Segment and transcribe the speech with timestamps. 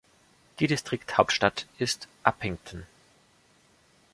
[0.59, 2.87] Die Distrikthauptstadt ist Upington.